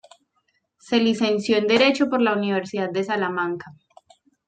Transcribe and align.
Se 0.79 0.97
licenció 0.97 1.57
en 1.57 1.67
Derecho 1.67 2.09
por 2.09 2.23
la 2.23 2.33
Universidad 2.33 2.89
de 2.89 3.03
Salamanca. 3.03 3.67